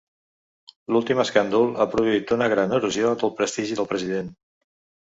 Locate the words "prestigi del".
3.43-3.93